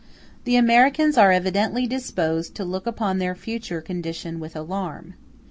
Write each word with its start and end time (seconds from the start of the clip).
The 0.45 0.55
Americans 0.55 1.15
are 1.15 1.31
evidently 1.31 1.85
disposed 1.85 2.55
to 2.55 2.65
look 2.65 2.87
upon 2.87 3.19
their 3.19 3.35
future 3.35 3.81
condition 3.81 4.39
with 4.39 4.55
alarm. 4.55 5.13